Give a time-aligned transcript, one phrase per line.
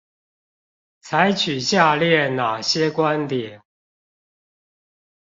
[1.03, 3.61] 採取下列那些觀點？